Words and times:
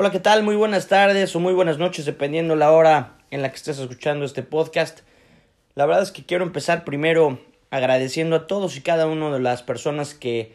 Hola, 0.00 0.12
¿qué 0.12 0.20
tal? 0.20 0.44
Muy 0.44 0.54
buenas 0.54 0.86
tardes 0.86 1.34
o 1.34 1.40
muy 1.40 1.52
buenas 1.52 1.78
noches, 1.78 2.04
dependiendo 2.04 2.54
la 2.54 2.70
hora 2.70 3.18
en 3.32 3.42
la 3.42 3.50
que 3.50 3.56
estés 3.56 3.80
escuchando 3.80 4.24
este 4.24 4.44
podcast. 4.44 5.00
La 5.74 5.86
verdad 5.86 6.04
es 6.04 6.12
que 6.12 6.24
quiero 6.24 6.44
empezar 6.44 6.84
primero 6.84 7.40
agradeciendo 7.70 8.36
a 8.36 8.46
todos 8.46 8.76
y 8.76 8.80
cada 8.80 9.08
una 9.08 9.32
de 9.32 9.40
las 9.40 9.64
personas 9.64 10.14
que 10.14 10.54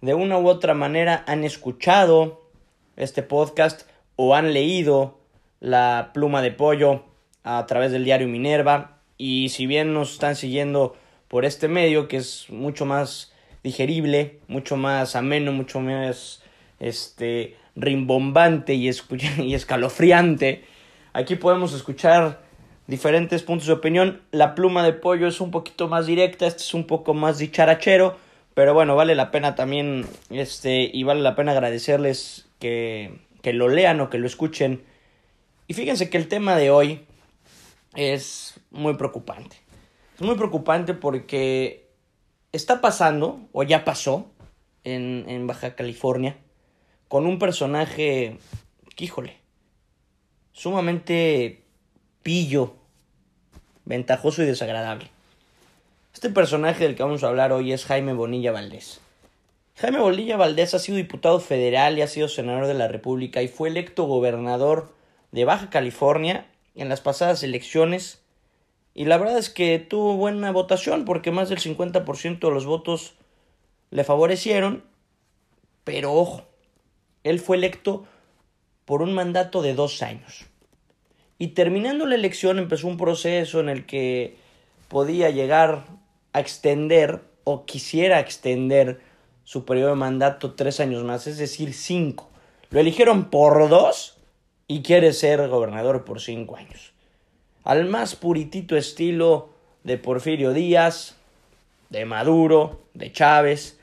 de 0.00 0.14
una 0.14 0.36
u 0.36 0.48
otra 0.48 0.74
manera 0.74 1.22
han 1.28 1.44
escuchado 1.44 2.42
este 2.96 3.22
podcast 3.22 3.82
o 4.16 4.34
han 4.34 4.52
leído 4.52 5.20
la 5.60 6.10
pluma 6.12 6.42
de 6.42 6.50
pollo 6.50 7.04
a 7.44 7.64
través 7.66 7.92
del 7.92 8.02
diario 8.02 8.26
Minerva 8.26 8.98
y 9.16 9.50
si 9.50 9.66
bien 9.66 9.94
nos 9.94 10.14
están 10.14 10.34
siguiendo 10.34 10.96
por 11.28 11.44
este 11.44 11.68
medio 11.68 12.08
que 12.08 12.16
es 12.16 12.50
mucho 12.50 12.84
más 12.84 13.32
digerible, 13.62 14.40
mucho 14.48 14.76
más 14.76 15.14
ameno, 15.14 15.52
mucho 15.52 15.78
más 15.78 16.42
este 16.80 17.61
rimbombante 17.76 18.74
y, 18.74 18.90
y 19.38 19.54
escalofriante. 19.54 20.64
Aquí 21.12 21.36
podemos 21.36 21.74
escuchar 21.74 22.42
diferentes 22.86 23.42
puntos 23.42 23.66
de 23.66 23.74
opinión. 23.74 24.22
La 24.30 24.54
pluma 24.54 24.84
de 24.84 24.92
pollo 24.92 25.26
es 25.26 25.40
un 25.40 25.50
poquito 25.50 25.88
más 25.88 26.06
directa, 26.06 26.46
este 26.46 26.62
es 26.62 26.74
un 26.74 26.86
poco 26.86 27.14
más 27.14 27.38
dicharachero, 27.38 28.16
pero 28.54 28.74
bueno, 28.74 28.96
vale 28.96 29.14
la 29.14 29.30
pena 29.30 29.54
también, 29.54 30.06
este, 30.30 30.90
y 30.92 31.02
vale 31.04 31.20
la 31.20 31.34
pena 31.34 31.52
agradecerles 31.52 32.48
que, 32.58 33.18
que 33.42 33.52
lo 33.52 33.68
lean 33.68 34.00
o 34.00 34.10
que 34.10 34.18
lo 34.18 34.26
escuchen. 34.26 34.82
Y 35.68 35.74
fíjense 35.74 36.10
que 36.10 36.18
el 36.18 36.28
tema 36.28 36.56
de 36.56 36.70
hoy 36.70 37.04
es 37.94 38.60
muy 38.70 38.94
preocupante. 38.94 39.56
Es 40.16 40.22
muy 40.22 40.36
preocupante 40.36 40.94
porque 40.94 41.88
está 42.52 42.80
pasando, 42.80 43.40
o 43.52 43.62
ya 43.62 43.84
pasó, 43.84 44.30
en, 44.84 45.24
en 45.28 45.46
Baja 45.46 45.74
California, 45.74 46.36
con 47.12 47.26
un 47.26 47.38
personaje, 47.38 48.38
híjole, 48.96 49.36
sumamente 50.54 51.62
pillo, 52.22 52.72
ventajoso 53.84 54.42
y 54.42 54.46
desagradable. 54.46 55.10
Este 56.14 56.30
personaje 56.30 56.84
del 56.84 56.96
que 56.96 57.02
vamos 57.02 57.22
a 57.22 57.28
hablar 57.28 57.52
hoy 57.52 57.74
es 57.74 57.84
Jaime 57.84 58.14
Bonilla 58.14 58.50
Valdés. 58.50 59.02
Jaime 59.76 59.98
Bonilla 59.98 60.38
Valdés 60.38 60.72
ha 60.72 60.78
sido 60.78 60.96
diputado 60.96 61.38
federal 61.38 61.98
y 61.98 62.00
ha 62.00 62.08
sido 62.08 62.28
senador 62.28 62.66
de 62.66 62.72
la 62.72 62.88
República 62.88 63.42
y 63.42 63.48
fue 63.48 63.68
electo 63.68 64.04
gobernador 64.04 64.94
de 65.32 65.44
Baja 65.44 65.68
California 65.68 66.46
en 66.74 66.88
las 66.88 67.02
pasadas 67.02 67.42
elecciones. 67.42 68.22
Y 68.94 69.04
la 69.04 69.18
verdad 69.18 69.36
es 69.36 69.50
que 69.50 69.78
tuvo 69.78 70.16
buena 70.16 70.50
votación 70.50 71.04
porque 71.04 71.30
más 71.30 71.50
del 71.50 71.58
50% 71.58 72.38
de 72.38 72.54
los 72.54 72.64
votos 72.64 73.12
le 73.90 74.02
favorecieron. 74.02 74.82
Pero 75.84 76.14
ojo, 76.14 76.46
él 77.24 77.40
fue 77.40 77.56
electo 77.56 78.04
por 78.84 79.02
un 79.02 79.12
mandato 79.14 79.62
de 79.62 79.74
dos 79.74 80.02
años. 80.02 80.46
Y 81.38 81.48
terminando 81.48 82.06
la 82.06 82.14
elección 82.14 82.58
empezó 82.58 82.86
un 82.86 82.96
proceso 82.96 83.60
en 83.60 83.68
el 83.68 83.86
que 83.86 84.36
podía 84.88 85.30
llegar 85.30 85.84
a 86.32 86.40
extender 86.40 87.22
o 87.44 87.64
quisiera 87.64 88.20
extender 88.20 89.00
su 89.44 89.64
periodo 89.64 89.90
de 89.90 89.96
mandato 89.96 90.54
tres 90.54 90.80
años 90.80 91.02
más, 91.04 91.26
es 91.26 91.38
decir, 91.38 91.74
cinco. 91.74 92.30
Lo 92.70 92.80
eligieron 92.80 93.30
por 93.30 93.68
dos 93.68 94.18
y 94.68 94.82
quiere 94.82 95.12
ser 95.12 95.48
gobernador 95.48 96.04
por 96.04 96.20
cinco 96.20 96.56
años. 96.56 96.92
Al 97.64 97.86
más 97.86 98.16
puritito 98.16 98.76
estilo 98.76 99.50
de 99.84 99.98
Porfirio 99.98 100.52
Díaz, 100.52 101.16
de 101.90 102.04
Maduro, 102.04 102.82
de 102.94 103.12
Chávez, 103.12 103.78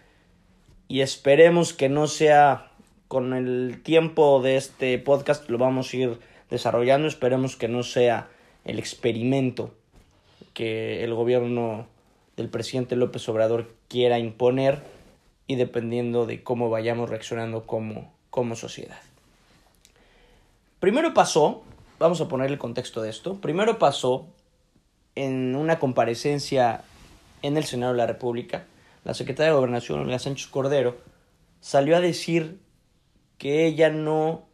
y 0.88 1.02
esperemos 1.02 1.74
que 1.74 1.90
no 1.90 2.08
sea 2.08 2.69
con 3.10 3.34
el 3.34 3.82
tiempo 3.82 4.40
de 4.40 4.56
este 4.56 5.00
podcast 5.00 5.50
lo 5.50 5.58
vamos 5.58 5.92
a 5.92 5.98
ir 5.98 6.20
desarrollando. 6.52 7.08
Esperemos 7.08 7.56
que 7.56 7.68
no 7.68 7.82
sea 7.82 8.30
el 8.66 8.78
experimento 8.78 9.74
que 10.54 11.04
el 11.04 11.16
gobierno 11.16 11.88
del 12.38 12.50
presidente 12.50 12.96
López 12.96 13.28
Obrador 13.28 13.74
quiera 13.88 14.20
imponer 14.20 14.84
y 15.48 15.56
dependiendo 15.56 16.28
de 16.28 16.44
cómo 16.44 16.70
vayamos 16.70 17.10
reaccionando 17.10 17.66
como, 17.66 18.14
como 18.30 18.56
sociedad. 18.56 19.00
Primero 20.80 21.16
pasó, 21.16 21.64
vamos 21.98 22.22
a 22.22 22.28
poner 22.28 22.52
el 22.52 22.60
contexto 22.60 23.02
de 23.02 23.10
esto, 23.10 23.42
primero 23.42 23.80
pasó 23.80 24.28
en 25.16 25.56
una 25.56 25.80
comparecencia 25.80 26.84
en 27.42 27.58
el 27.58 27.64
Senado 27.64 27.94
de 27.94 27.98
la 27.98 28.06
República, 28.06 28.68
la 29.04 29.16
secretaria 29.16 29.52
de 29.52 29.58
Gobernación, 29.58 30.00
Olga 30.00 30.20
Sánchez 30.20 30.48
Cordero, 30.48 30.98
salió 31.60 31.98
a 31.98 32.02
decir 32.02 32.60
que 33.40 33.66
ella 33.66 33.90
no 33.90 34.48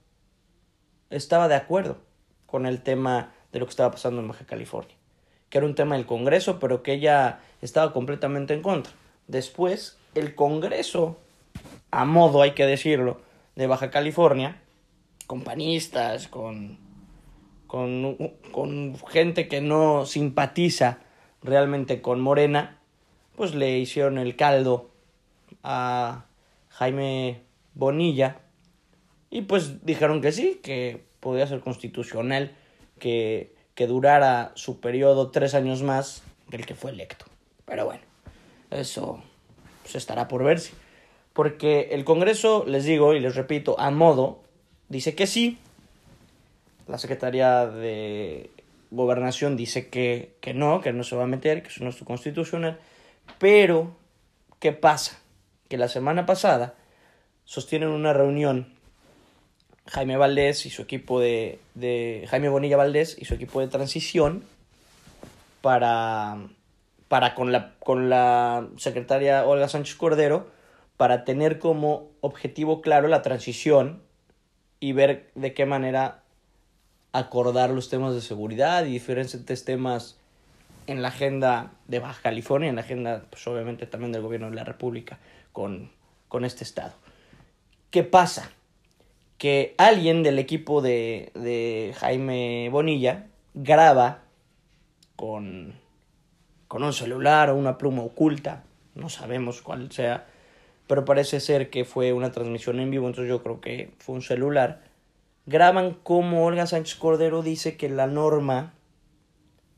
estaba 1.10 1.50
de 1.50 1.56
acuerdo 1.56 1.98
con 2.46 2.66
el 2.66 2.82
tema 2.82 3.34
de 3.52 3.60
lo 3.60 3.66
que 3.66 3.72
estaba 3.72 3.92
pasando 3.92 4.22
en 4.22 4.28
Baja 4.28 4.46
California, 4.46 4.96
que 5.50 5.58
era 5.58 5.68
un 5.68 5.76
tema 5.76 5.96
del 5.96 6.06
Congreso, 6.06 6.60
pero 6.60 6.84
que 6.84 6.94
ella 6.94 7.40
estaba 7.62 7.92
completamente 7.92 8.54
en 8.54 8.62
contra. 8.62 8.94
Después, 9.28 9.98
el 10.14 10.36
Congreso, 10.36 11.18
a 11.92 12.06
modo 12.06 12.44
hay 12.44 12.52
que 12.52 12.66
decirlo, 12.66 13.20
de 13.56 13.68
Baja 13.68 13.90
California, 13.90 14.62
con 15.26 15.42
panistas, 15.42 16.28
con, 16.28 16.78
con, 17.66 18.16
con 18.52 18.96
gente 19.10 19.48
que 19.48 19.62
no 19.62 20.06
simpatiza 20.06 21.00
realmente 21.42 22.02
con 22.02 22.22
Morena, 22.22 22.78
pues 23.36 23.56
le 23.56 23.80
hicieron 23.80 24.20
el 24.20 24.36
caldo 24.36 24.92
a 25.64 26.26
Jaime 26.70 27.42
Bonilla 27.74 28.42
y 29.36 29.42
pues 29.42 29.86
dijeron 29.86 30.22
que 30.22 30.32
sí, 30.32 30.62
que 30.64 31.04
podía 31.20 31.46
ser 31.46 31.60
constitucional, 31.60 32.56
que, 33.00 33.54
que 33.74 33.86
durara 33.86 34.54
su 34.56 34.80
periodo 34.80 35.30
tres 35.30 35.56
años 35.56 35.84
más 35.84 36.24
que 36.50 36.56
el 36.56 36.66
que 36.66 36.74
fue 36.74 36.92
electo. 36.92 37.26
Pero 37.66 37.84
bueno, 37.84 38.00
eso 38.72 39.22
pues, 39.84 39.96
estará 39.96 40.30
por 40.30 40.46
verse. 40.46 40.72
Porque 41.34 41.90
el 41.92 42.06
Congreso, 42.06 42.64
les 42.66 42.86
digo 42.86 43.14
y 43.14 43.20
les 43.20 43.36
repito, 43.36 43.78
a 43.78 43.92
modo, 43.92 44.42
dice 44.88 45.16
que 45.16 45.28
sí. 45.28 45.58
La 46.88 46.98
Secretaría 46.98 47.68
de 47.68 48.52
Gobernación 48.90 49.58
dice 49.58 49.90
que, 49.90 50.38
que 50.40 50.54
no, 50.54 50.80
que 50.80 50.94
no 50.94 51.04
se 51.04 51.18
va 51.18 51.26
a 51.26 51.28
meter, 51.28 51.62
que 51.62 51.68
eso 51.68 51.84
no 51.84 51.90
es 51.90 51.98
constitucional. 51.98 52.80
Pero, 53.38 53.98
¿qué 54.62 54.72
pasa? 54.72 55.20
Que 55.68 55.78
la 55.78 55.90
semana 55.90 56.26
pasada 56.26 56.76
sostienen 57.44 57.90
una 57.90 58.14
reunión 58.14 58.75
Jaime 59.88 60.18
Valdés 60.18 60.66
y 60.66 60.70
su 60.70 60.82
equipo 60.82 61.20
de, 61.20 61.60
de 61.76 62.26
Jaime 62.30 62.50
Bonilla 62.50 62.78
Valdés 62.78 63.16
y 63.20 63.26
su 63.26 63.36
equipo 63.36 63.62
de 63.62 63.68
transición 63.68 64.44
para, 65.62 66.38
para 67.08 67.36
con, 67.36 67.52
la, 67.52 67.74
con 67.80 68.10
la 68.10 68.68
secretaria 68.78 69.46
Olga 69.46 69.68
Sánchez 69.70 69.96
Cordero 69.96 70.48
para 70.98 71.26
tener 71.26 71.60
como 71.60 72.10
objetivo 72.22 72.82
claro 72.82 73.08
la 73.08 73.22
transición 73.22 74.02
y 74.80 74.94
ver 74.94 75.32
de 75.36 75.54
qué 75.54 75.66
manera 75.66 76.24
acordar 77.12 77.70
los 77.70 77.90
temas 77.90 78.14
de 78.14 78.22
seguridad 78.22 78.86
y 78.86 78.92
diferentes 78.92 79.66
temas 79.66 80.18
en 80.88 81.02
la 81.02 81.08
agenda 81.10 81.72
de 81.88 82.00
Baja 82.00 82.22
California, 82.22 82.70
en 82.70 82.76
la 82.76 82.82
agenda, 82.82 83.24
pues 83.30 83.46
obviamente 83.48 83.88
también 83.88 84.12
del 84.12 84.22
gobierno 84.22 84.50
de 84.50 84.56
la 84.56 84.64
República 84.64 85.20
con, 85.52 85.92
con 86.28 86.46
este 86.46 86.64
estado. 86.64 86.94
¿Qué 87.90 88.04
pasa? 88.04 88.52
Que 89.38 89.76
alguien 89.78 90.24
del 90.24 90.40
equipo 90.40 90.82
de, 90.82 91.32
de 91.36 91.94
Jaime 91.98 92.70
Bonilla 92.72 93.28
graba 93.54 94.24
con, 95.16 95.76
con 96.68 96.84
un 96.84 96.94
celular 96.94 97.50
o 97.50 97.56
una 97.56 97.78
pluma 97.78 98.04
oculta, 98.04 98.64
no 98.96 99.10
sabemos 99.10 99.62
cuál 99.62 99.92
sea, 99.92 100.26
pero 100.88 101.06
parece 101.06 101.40
ser 101.40 101.70
que 101.70 101.86
fue 101.86 102.14
una 102.14 102.32
transmisión 102.32 102.80
en 102.80 102.92
vivo, 102.92 103.08
entonces 103.08 103.30
yo 103.30 103.42
creo 103.42 103.60
que 103.60 103.92
fue 104.00 104.16
un 104.16 104.22
celular. 104.22 104.84
Graban 105.46 105.94
como 105.94 106.46
Olga 106.46 106.68
Sánchez 106.68 106.96
Cordero 106.96 107.42
dice 107.42 107.78
que 107.78 107.90
la 107.90 108.08
norma 108.08 108.74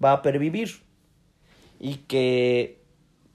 va 0.04 0.12
a 0.14 0.22
pervivir 0.22 0.82
y 1.80 1.96
que 1.96 2.80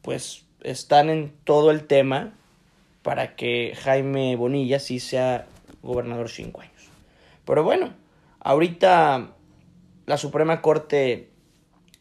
pues 0.02 0.44
están 0.62 1.10
en 1.10 1.32
todo 1.44 1.70
el 1.70 1.86
tema 1.86 2.34
para 3.02 3.34
que 3.36 3.74
Jaime 3.82 4.36
Bonilla 4.36 4.78
sí 4.78 5.00
sea 5.00 5.46
gobernador 5.82 6.28
cinco 6.28 6.60
años. 6.60 6.88
Pero 7.44 7.64
bueno, 7.64 7.92
ahorita 8.40 9.34
la 10.06 10.16
Suprema 10.16 10.62
Corte 10.62 11.30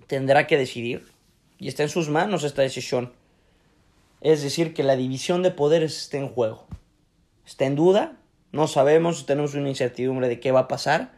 tendrá 0.07 0.47
que 0.47 0.57
decidir 0.57 1.07
y 1.57 1.67
está 1.67 1.83
en 1.83 1.89
sus 1.89 2.09
manos 2.09 2.43
esta 2.43 2.61
decisión. 2.61 3.13
Es 4.21 4.43
decir, 4.43 4.73
que 4.73 4.83
la 4.83 4.95
división 4.95 5.41
de 5.43 5.51
poderes 5.51 5.97
está 5.97 6.17
en 6.17 6.29
juego. 6.29 6.67
Está 7.45 7.65
en 7.65 7.75
duda, 7.75 8.17
no 8.51 8.67
sabemos, 8.67 9.25
tenemos 9.25 9.55
una 9.55 9.69
incertidumbre 9.69 10.27
de 10.27 10.39
qué 10.39 10.51
va 10.51 10.61
a 10.61 10.67
pasar. 10.67 11.11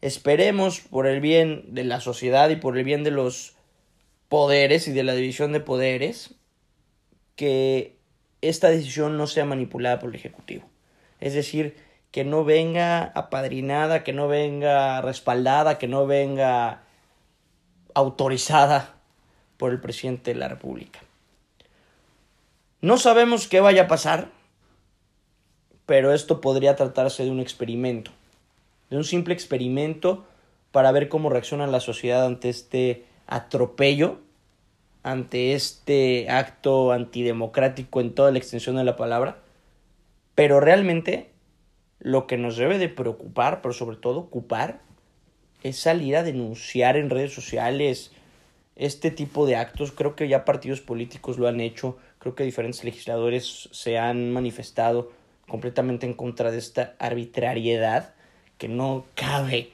Esperemos 0.00 0.80
por 0.80 1.06
el 1.06 1.20
bien 1.20 1.74
de 1.74 1.84
la 1.84 2.00
sociedad 2.00 2.50
y 2.50 2.56
por 2.56 2.76
el 2.76 2.84
bien 2.84 3.04
de 3.04 3.10
los 3.10 3.54
poderes 4.28 4.88
y 4.88 4.92
de 4.92 5.02
la 5.02 5.14
división 5.14 5.52
de 5.52 5.60
poderes 5.60 6.34
que 7.36 7.96
esta 8.40 8.68
decisión 8.68 9.16
no 9.16 9.26
sea 9.26 9.44
manipulada 9.44 9.98
por 9.98 10.10
el 10.10 10.16
Ejecutivo. 10.16 10.71
Es 11.22 11.34
decir, 11.34 11.76
que 12.10 12.24
no 12.24 12.44
venga 12.44 13.04
apadrinada, 13.14 14.02
que 14.02 14.12
no 14.12 14.26
venga 14.26 15.00
respaldada, 15.02 15.78
que 15.78 15.86
no 15.86 16.04
venga 16.04 16.82
autorizada 17.94 18.96
por 19.56 19.70
el 19.70 19.80
presidente 19.80 20.34
de 20.34 20.40
la 20.40 20.48
República. 20.48 20.98
No 22.80 22.98
sabemos 22.98 23.46
qué 23.46 23.60
vaya 23.60 23.82
a 23.82 23.86
pasar, 23.86 24.30
pero 25.86 26.12
esto 26.12 26.40
podría 26.40 26.74
tratarse 26.74 27.22
de 27.22 27.30
un 27.30 27.38
experimento, 27.38 28.10
de 28.90 28.96
un 28.96 29.04
simple 29.04 29.32
experimento 29.32 30.24
para 30.72 30.90
ver 30.90 31.08
cómo 31.08 31.30
reacciona 31.30 31.68
la 31.68 31.78
sociedad 31.78 32.26
ante 32.26 32.48
este 32.48 33.04
atropello, 33.28 34.18
ante 35.04 35.54
este 35.54 36.28
acto 36.28 36.90
antidemocrático 36.90 38.00
en 38.00 38.12
toda 38.12 38.32
la 38.32 38.38
extensión 38.38 38.74
de 38.74 38.82
la 38.82 38.96
palabra, 38.96 39.41
pero 40.34 40.60
realmente 40.60 41.30
lo 41.98 42.26
que 42.26 42.36
nos 42.36 42.56
debe 42.56 42.78
de 42.78 42.88
preocupar, 42.88 43.62
pero 43.62 43.72
sobre 43.72 43.96
todo 43.96 44.20
ocupar, 44.20 44.80
es 45.62 45.78
salir 45.78 46.16
a 46.16 46.22
denunciar 46.22 46.96
en 46.96 47.10
redes 47.10 47.32
sociales 47.32 48.10
este 48.74 49.10
tipo 49.10 49.46
de 49.46 49.56
actos. 49.56 49.92
Creo 49.92 50.16
que 50.16 50.28
ya 50.28 50.44
partidos 50.44 50.80
políticos 50.80 51.38
lo 51.38 51.48
han 51.48 51.60
hecho, 51.60 51.98
creo 52.18 52.34
que 52.34 52.44
diferentes 52.44 52.82
legisladores 52.84 53.68
se 53.70 53.98
han 53.98 54.32
manifestado 54.32 55.12
completamente 55.48 56.06
en 56.06 56.14
contra 56.14 56.50
de 56.50 56.58
esta 56.58 56.94
arbitrariedad 56.98 58.14
que 58.58 58.68
no 58.68 59.04
cabe 59.14 59.70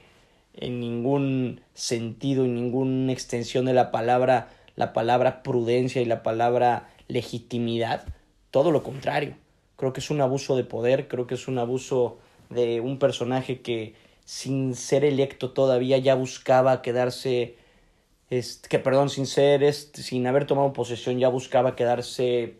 en 0.53 0.79
ningún 0.79 1.61
sentido, 1.73 2.43
en 2.43 2.55
ninguna 2.55 3.13
extensión 3.13 3.65
de 3.65 3.73
la 3.73 3.91
palabra, 3.91 4.49
la 4.75 4.93
palabra 4.93 5.41
prudencia 5.41 6.01
y 6.01 6.05
la 6.05 6.21
palabra 6.21 6.89
legitimidad. 7.07 8.03
Todo 8.51 8.71
lo 8.71 8.83
contrario. 8.83 9.35
Creo 9.79 9.93
que 9.93 10.01
es 10.01 10.09
un 10.09 10.19
abuso 10.19 10.57
de 10.57 10.65
poder, 10.65 11.07
creo 11.07 11.25
que 11.25 11.35
es 11.35 11.47
un 11.47 11.57
abuso 11.57 12.17
de 12.49 12.81
un 12.81 12.99
personaje 12.99 13.61
que 13.61 13.95
sin 14.25 14.75
ser 14.75 15.05
electo 15.05 15.51
todavía 15.51 15.97
ya 15.97 16.15
buscaba 16.15 16.81
quedarse 16.81 17.55
este, 18.29 18.67
que 18.67 18.77
perdón, 18.77 19.09
sin 19.09 19.25
ser 19.25 19.63
este, 19.63 20.03
sin 20.03 20.27
haber 20.27 20.45
tomado 20.45 20.73
posesión 20.73 21.17
ya 21.17 21.29
buscaba 21.29 21.77
quedarse 21.77 22.55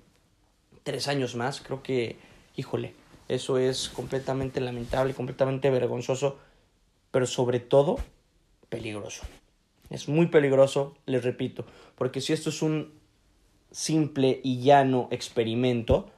tres 0.84 1.10
años 1.10 1.36
más. 1.36 1.60
Creo 1.60 1.84
que, 1.84 2.16
híjole, 2.56 2.94
eso 3.28 3.58
es 3.58 3.90
completamente 3.90 4.62
lamentable, 4.62 5.14
completamente 5.14 5.70
vergonzoso, 5.70 6.38
pero 7.12 7.28
sobre 7.28 7.60
todo 7.60 7.98
peligroso. 8.70 9.24
Es 9.90 10.08
muy 10.08 10.28
peligroso, 10.28 10.96
les 11.06 11.22
repito, 11.22 11.66
porque 11.96 12.22
si 12.22 12.32
esto 12.32 12.50
es 12.50 12.62
un 12.62 12.94
simple 13.72 14.40
y 14.42 14.62
llano 14.62 15.10
experimento 15.12 16.10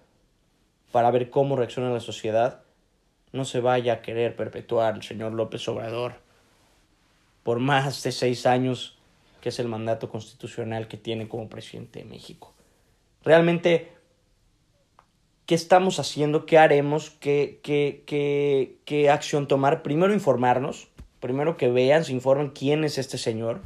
para 0.92 1.12
ver 1.12 1.30
cómo 1.30 1.56
reacciona 1.56 1.90
la 1.90 2.00
sociedad, 2.00 2.62
no 3.32 3.46
se 3.46 3.62
vaya 3.62 3.94
a 3.94 4.02
querer 4.02 4.36
perpetuar 4.36 4.96
el 4.96 5.04
señor 5.04 5.34
López 5.34 5.68
Obrador 5.68 6.16
por 7.44 7.60
más 7.60 8.04
de 8.04 8.12
seis 8.12 8.46
años, 8.46 8.98
que 9.42 9.50
es 9.50 9.60
el 9.60 9.68
mandato 9.68 10.10
constitucional 10.10 10.88
que 10.88 10.98
tiene 10.98 11.28
como 11.28 11.50
presidente 11.50 12.00
de 12.00 12.06
México. 12.06 12.54
Realmente, 13.24 13.92
¿qué 15.46 15.56
estamos 15.56 16.00
haciendo? 16.00 16.46
¿Qué 16.46 16.58
haremos? 16.58 17.10
¿Qué, 17.10 17.60
qué, 17.64 18.04
qué, 18.06 18.78
qué 18.86 19.10
acción 19.10 19.48
tomar? 19.48 19.82
Primero 19.82 20.14
informarnos, 20.14 20.90
primero 21.20 21.58
que 21.58 21.70
vean, 21.70 22.04
se 22.04 22.12
informen 22.12 22.50
quién 22.50 22.84
es 22.84 22.98
este 22.98 23.18
señor, 23.18 23.62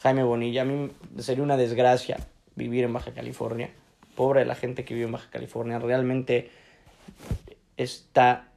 Jaime 0.00 0.24
Bonilla. 0.24 0.62
A 0.62 0.64
mí 0.64 0.90
sería 1.18 1.44
una 1.44 1.56
desgracia 1.56 2.18
vivir 2.56 2.84
en 2.84 2.92
Baja 2.92 3.12
California. 3.12 3.70
Pobre 4.18 4.40
de 4.40 4.46
la 4.46 4.56
gente 4.56 4.84
que 4.84 4.94
vive 4.94 5.06
en 5.06 5.12
Baja 5.12 5.30
California. 5.30 5.78
Realmente 5.78 6.50
está 7.76 8.48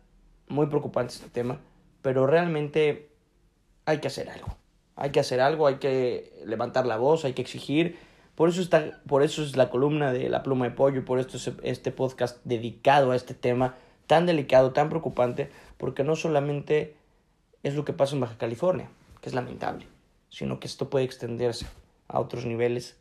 muy 0.48 0.66
preocupante 0.66 1.14
este 1.14 1.30
tema, 1.30 1.60
pero 2.02 2.26
realmente 2.26 3.10
hay 3.86 4.00
que 4.00 4.08
hacer 4.08 4.32
algo. 4.32 4.56
Hay 4.96 5.12
que 5.12 5.20
hacer 5.20 5.40
algo, 5.40 5.68
hay 5.68 5.76
que 5.76 6.34
levantar 6.48 6.88
la 6.88 6.98
voz, 6.98 7.26
hay 7.26 7.34
que 7.34 7.44
exigir. 7.44 8.00
Por 8.34 8.50
eso, 8.50 8.60
está, 8.60 9.04
por 9.06 9.22
eso 9.22 9.44
es 9.44 9.56
la 9.56 9.70
columna 9.70 10.12
de 10.12 10.30
La 10.30 10.42
Pluma 10.42 10.66
de 10.66 10.72
Pollo 10.72 11.02
y 11.02 11.04
por 11.04 11.20
esto 11.20 11.38
es 11.38 11.52
este 11.62 11.92
podcast 11.92 12.40
dedicado 12.44 13.12
a 13.12 13.16
este 13.16 13.36
tema 13.36 13.76
tan 14.08 14.26
delicado, 14.26 14.74
tan 14.74 14.90
preocupante, 14.90 15.52
porque 15.78 16.04
no 16.04 16.16
solamente 16.16 16.96
es 17.62 17.76
lo 17.76 17.86
que 17.86 17.94
pasa 17.94 18.16
en 18.16 18.22
Baja 18.22 18.40
California, 18.40 18.90
que 19.22 19.30
es 19.30 19.36
lamentable, 19.36 19.86
sino 20.32 20.60
que 20.60 20.66
esto 20.66 20.90
puede 20.90 21.06
extenderse 21.06 21.68
a 22.08 22.20
otros 22.20 22.48
niveles 22.48 22.98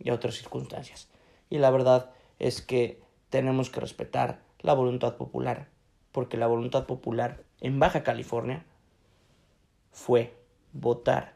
y 0.00 0.10
a 0.10 0.14
otras 0.14 0.34
circunstancias. 0.34 1.06
Y 1.50 1.58
la 1.58 1.70
verdad 1.70 2.10
es 2.38 2.62
que 2.62 3.02
tenemos 3.28 3.68
que 3.68 3.80
respetar 3.80 4.40
la 4.60 4.72
voluntad 4.72 5.16
popular, 5.16 5.68
porque 6.12 6.36
la 6.36 6.46
voluntad 6.46 6.86
popular 6.86 7.42
en 7.60 7.78
Baja 7.78 8.02
California 8.02 8.64
fue 9.92 10.34
votar 10.72 11.34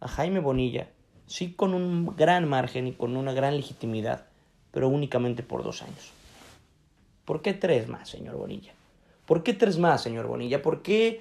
a 0.00 0.08
Jaime 0.08 0.40
Bonilla, 0.40 0.88
sí 1.26 1.52
con 1.52 1.74
un 1.74 2.16
gran 2.16 2.48
margen 2.48 2.86
y 2.86 2.92
con 2.92 3.16
una 3.16 3.32
gran 3.32 3.56
legitimidad, 3.56 4.26
pero 4.70 4.88
únicamente 4.88 5.42
por 5.42 5.62
dos 5.62 5.82
años. 5.82 6.12
¿Por 7.24 7.42
qué 7.42 7.52
tres 7.52 7.88
más, 7.88 8.08
señor 8.08 8.36
Bonilla? 8.36 8.72
¿Por 9.26 9.42
qué 9.42 9.54
tres 9.54 9.78
más, 9.78 10.02
señor 10.02 10.26
Bonilla? 10.26 10.62
¿Por 10.62 10.82
qué 10.82 11.20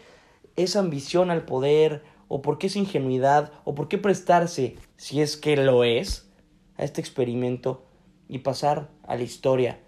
esa 0.56 0.80
ambición 0.80 1.32
al 1.32 1.46
poder? 1.46 2.04
¿O 2.28 2.42
por 2.42 2.58
qué 2.58 2.68
esa 2.68 2.80
ingenuidad? 2.80 3.52
¿O 3.66 3.76
por 3.76 3.88
qué 3.88 3.98
prestarse, 3.98 4.78
si 4.98 5.22
es 5.22 5.38
que 5.38 5.58
lo 5.58 5.84
es, 5.84 6.30
a 6.78 6.84
este 6.84 7.02
experimento 7.02 7.84
y 8.32 8.40
pasar 8.40 8.90
a 9.04 9.16
la 9.16 9.22
historia 9.22 9.80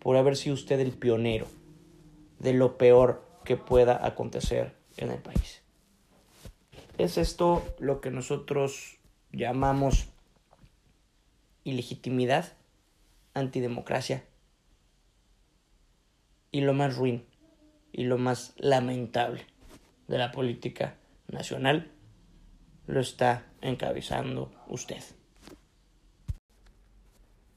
por 0.00 0.16
haber 0.16 0.36
sido 0.36 0.54
usted 0.54 0.80
el 0.80 0.90
pionero? 0.90 1.46
de 2.42 2.52
lo 2.52 2.76
peor 2.76 3.24
que 3.44 3.56
pueda 3.56 4.04
acontecer 4.04 4.74
en 4.96 5.10
el 5.10 5.18
país. 5.18 5.62
Es 6.98 7.16
esto 7.16 7.64
lo 7.78 8.00
que 8.00 8.10
nosotros 8.10 8.98
llamamos 9.30 10.08
ilegitimidad, 11.64 12.52
antidemocracia 13.32 14.24
y 16.50 16.60
lo 16.62 16.74
más 16.74 16.96
ruin 16.96 17.24
y 17.92 18.04
lo 18.04 18.18
más 18.18 18.54
lamentable 18.56 19.46
de 20.08 20.18
la 20.18 20.32
política 20.32 20.96
nacional 21.28 21.92
lo 22.88 23.00
está 23.00 23.46
encabezando 23.60 24.52
usted. 24.66 25.02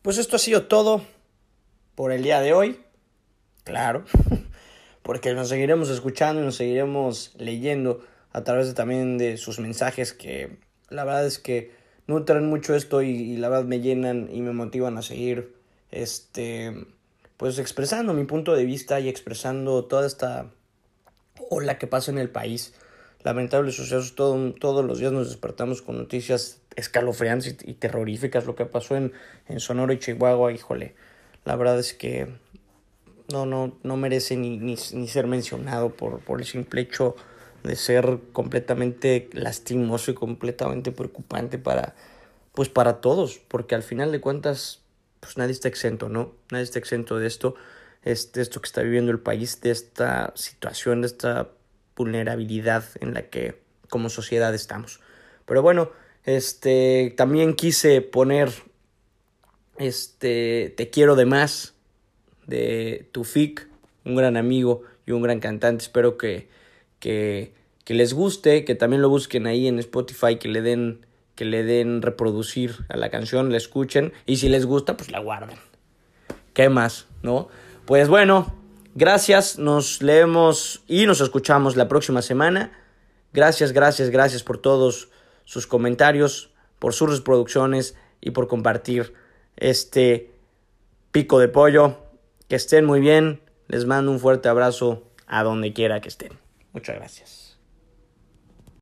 Pues 0.06 0.20
esto 0.20 0.36
ha 0.36 0.40
sido 0.40 0.68
todo 0.68 1.02
por 1.96 2.12
el 2.12 2.22
día 2.22 2.40
de 2.40 2.54
hoy. 2.54 2.80
Claro, 3.64 4.06
porque 5.02 5.34
nos 5.34 5.50
seguiremos 5.50 5.90
escuchando 5.90 6.44
y 6.44 6.46
nos 6.46 6.58
seguiremos 6.58 7.34
leyendo 7.40 8.06
a 8.32 8.44
través 8.44 8.68
de, 8.68 8.76
también 8.76 9.18
de 9.18 9.38
sus 9.38 9.58
mensajes 9.58 10.14
que 10.14 10.60
la 10.90 11.06
verdad 11.06 11.26
es 11.26 11.40
que 11.40 11.72
nutren 12.06 12.48
mucho 12.48 12.76
esto 12.76 13.02
y, 13.02 13.36
la 13.38 13.50
verdad 13.50 13.66
me 13.66 13.80
llenan 13.80 14.30
y 14.32 14.42
me 14.42 14.52
motivan 14.52 14.96
a 15.00 15.02
seguir 15.02 15.56
este 15.90 16.86
pues 17.38 17.58
expresando 17.58 18.14
mi 18.14 18.26
punto 18.26 18.54
de 18.54 18.64
vista 18.64 19.00
y 19.00 19.10
expresando 19.10 19.86
toda 19.86 20.06
esta 20.06 20.52
ola 21.50 21.80
que 21.80 21.88
pasa 21.88 22.12
en 22.12 22.20
el 22.20 22.30
país 22.30 22.76
lamentables 23.26 23.76
sucesos 23.76 24.16
todo, 24.16 24.54
todos 24.54 24.86
los 24.86 25.00
días 25.00 25.12
nos 25.12 25.28
despertamos 25.28 25.82
con 25.82 25.98
noticias 25.98 26.62
escalofriantes 26.78 27.58
y, 27.64 27.74
terroríficas 27.74 28.46
lo 28.46 28.56
que 28.56 28.66
pasó 28.66 28.96
en, 28.96 29.12
en 29.50 29.60
Sonora 29.60 29.94
y 29.94 30.00
Chihuahua 30.00 30.54
híjole 30.54 30.96
la 31.44 31.56
verdad 31.56 31.80
es 31.80 31.94
que 31.94 32.28
no, 33.32 33.46
no, 33.46 33.78
no 33.84 33.98
merece 33.98 34.36
ni, 34.36 34.58
ni, 34.58 34.78
ser 34.78 35.28
mencionado 35.28 35.90
por, 35.90 36.20
por 36.20 36.40
el 36.40 36.46
simple 36.46 36.82
hecho 36.82 37.16
de 37.64 37.76
ser 37.76 38.20
completamente 38.34 39.30
lastimoso 39.34 40.12
y 40.12 40.14
completamente 40.14 40.92
preocupante 40.92 41.58
para, 41.58 41.96
pues 42.54 42.70
para 42.70 43.02
todos, 43.02 43.40
porque 43.48 43.76
al 43.76 43.84
final 43.84 44.12
de 44.12 44.22
cuentas, 44.22 44.82
pues 45.20 45.38
nadie 45.38 45.54
está 45.54 45.68
exento, 45.68 46.10
¿no? 46.10 46.34
Nadie 46.52 46.64
está 46.64 46.78
exento 46.78 47.18
de 47.18 47.28
esto, 47.28 47.56
de 48.04 48.12
esto 48.14 48.62
que 48.62 48.68
está 48.68 48.82
viviendo 48.82 49.12
el 49.12 49.20
país, 49.20 49.62
de 49.62 49.72
esta 49.72 50.32
situación, 50.36 51.02
de 51.02 51.08
esta 51.08 51.50
vulnerabilidad 51.96 52.84
en 53.00 53.14
la 53.14 53.24
que 53.30 53.62
como 53.90 54.10
sociedad 54.10 54.54
estamos. 54.54 55.00
Pero 55.46 55.62
bueno, 55.62 55.92
este, 56.24 57.14
también 57.16 57.54
quise 57.54 58.02
poner, 58.02 58.52
este, 59.78 60.74
te 60.76 60.90
quiero 60.90 61.16
de 61.16 61.26
más, 61.26 61.76
de 62.48 63.08
Tufik, 63.12 63.68
un 64.04 64.16
gran 64.16 64.38
amigo 64.38 64.84
y 65.06 65.12
un 65.12 65.22
gran 65.22 65.40
cantante. 65.40 65.84
Espero 65.84 66.18
que, 66.18 66.50
que, 67.00 67.54
que, 67.84 67.94
les 67.94 68.14
guste, 68.14 68.66
que 68.66 68.76
también 68.76 69.02
lo 69.02 69.10
busquen 69.10 69.48
ahí 69.48 69.68
en 69.68 69.80
Spotify, 69.80 70.38
que 70.38 70.48
le 70.48 70.62
den 70.62 71.06
que 71.36 71.46
le 71.46 71.64
den 71.64 72.02
reproducir 72.02 72.86
a 72.88 72.96
la 72.96 73.10
canción, 73.10 73.52
la 73.52 73.58
escuchen 73.58 74.14
y 74.26 74.38
si 74.38 74.48
les 74.48 74.66
gusta, 74.66 74.96
pues 74.96 75.12
la 75.12 75.20
guarden. 75.20 75.58
¿Qué 76.54 76.70
más, 76.70 77.08
no? 77.22 77.50
Pues 77.86 78.08
bueno, 78.08 78.56
gracias, 78.96 79.60
nos 79.60 80.02
leemos 80.02 80.84
y 80.88 81.06
nos 81.06 81.22
escuchamos 81.22 81.76
la 81.76 81.88
próxima 81.88 82.24
semana. 82.24 82.72
Gracias, 83.32 83.72
gracias, 83.72 84.10
gracias 84.10 84.42
por 84.42 84.58
todos 84.58 85.10
sus 85.44 85.68
comentarios, 85.68 86.52
por 86.80 86.94
sus 86.94 87.18
reproducciones 87.20 87.96
y 88.22 88.32
por 88.32 88.48
compartir 88.48 89.14
este 89.58 90.32
pico 91.12 91.40
de 91.40 91.48
pollo. 91.48 91.98
Que 92.48 92.56
estén 92.56 92.86
muy 92.86 93.00
bien. 93.00 93.42
Les 93.68 93.86
mando 93.86 94.12
un 94.12 94.20
fuerte 94.20 94.50
abrazo 94.50 95.04
a 95.28 95.44
donde 95.44 95.74
quiera 95.74 96.02
que 96.02 96.10
estén. 96.10 96.34
Muchas 96.74 96.96
gracias. 96.96 97.45